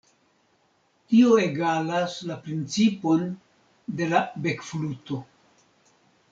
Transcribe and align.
Tio 1.11 1.35
egalas 1.41 2.15
la 2.31 2.39
principon 2.47 3.29
de 4.01 4.11
la 4.17 4.25
bekfluto. 4.49 5.23